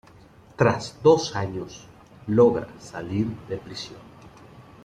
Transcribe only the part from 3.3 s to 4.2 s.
de prisión.